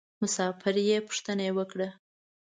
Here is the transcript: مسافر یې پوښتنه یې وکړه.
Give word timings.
مسافر 0.21 0.75
یې 0.89 0.97
پوښتنه 1.07 1.41
یې 1.47 1.51
وکړه. 1.57 1.89